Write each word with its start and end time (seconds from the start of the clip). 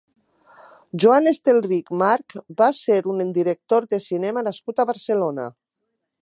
Joan 1.03 1.31
Estelrich 1.31 1.91
March 2.03 2.37
va 2.63 2.69
ser 2.79 2.97
un 3.13 3.21
director 3.39 3.87
de 3.93 4.01
cinema 4.07 4.45
nascut 4.49 4.83
a 4.83 4.89
Barcelona. 4.93 5.47